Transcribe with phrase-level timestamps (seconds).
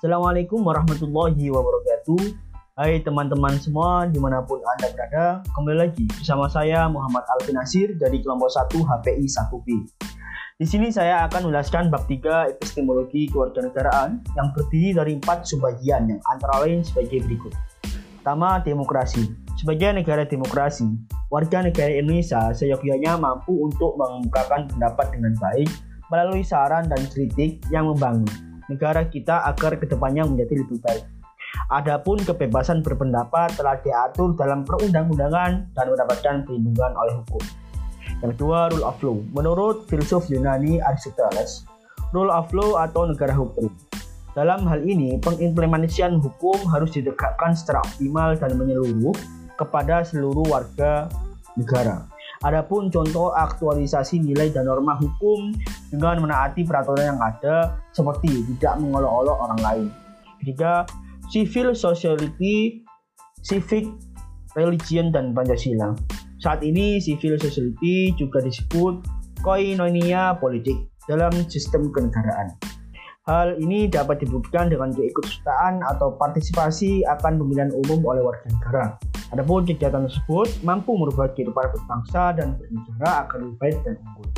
[0.00, 2.32] Assalamualaikum warahmatullahi wabarakatuh.
[2.72, 7.92] Hai teman-teman semua di mana pun Anda berada, kembali lagi bersama saya Muhammad Alvin Nasir
[8.00, 9.68] dari kelompok 1 HPI 1B.
[10.56, 16.20] Di sini saya akan menjelaskan bab 3 epistemologi kewarganegaraan yang terdiri dari empat subbagian yang
[16.32, 17.52] antara lain sebagai berikut.
[18.24, 19.28] Pertama, demokrasi.
[19.60, 20.96] Sebagai negara demokrasi,
[21.28, 25.68] warga negara Indonesia seyogyanya mampu untuk mengemukakan pendapat dengan baik
[26.08, 31.04] melalui saran dan kritik yang membangun negara kita agar ke depannya menjadi lebih baik.
[31.74, 37.42] Adapun kebebasan berpendapat telah diatur dalam perundang-undangan dan mendapatkan perlindungan oleh hukum.
[38.22, 39.18] Yang kedua, rule of law.
[39.34, 41.66] Menurut filsuf Yunani Aristoteles,
[42.14, 43.66] rule of law atau negara hukum.
[44.30, 49.14] Dalam hal ini, pengimplementasian hukum harus ditegakkan secara optimal dan menyeluruh
[49.58, 51.10] kepada seluruh warga
[51.58, 52.06] negara.
[52.40, 55.52] Adapun contoh aktualisasi nilai dan norma hukum
[55.92, 59.86] dengan menaati peraturan yang ada seperti tidak mengolok-olok orang lain.
[60.40, 60.88] Ketiga,
[61.28, 62.80] civil society,
[63.44, 63.84] civic,
[64.56, 65.92] religion, dan Pancasila.
[66.40, 69.04] Saat ini civil society juga disebut
[69.44, 72.56] koinonia politik dalam sistem kenegaraan.
[73.28, 78.84] Hal ini dapat dibuktikan dengan keikutsertaan atau partisipasi akan pemilihan umum oleh warga negara.
[79.36, 84.28] Adapun kegiatan tersebut mampu merubah kehidupan berbangsa dan bernegara agar lebih baik dan unggul.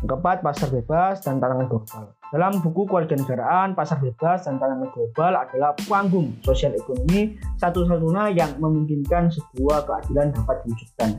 [0.00, 2.04] Keempat, pasar bebas dan tantangan global.
[2.34, 9.30] Dalam buku kewarganegaraan, pasar bebas dan tantangan global adalah panggung sosial ekonomi satu-satunya yang memungkinkan
[9.30, 11.10] sebuah keadilan dapat diwujudkan.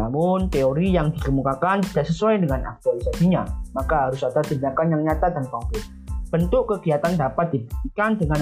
[0.00, 3.44] Namun, teori yang dikemukakan tidak sesuai dengan aktualisasinya,
[3.76, 5.84] maka harus ada tindakan yang nyata dan konkret.
[6.32, 8.40] Bentuk kegiatan dapat dibuktikan dengan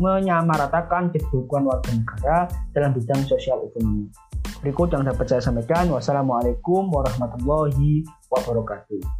[0.00, 4.08] menyamaratakan kedudukan warga negara dalam bidang sosial ekonomi.
[4.64, 5.92] Berikut yang dapat saya sampaikan.
[5.92, 9.19] Wassalamualaikum warahmatullahi wabarakatuh.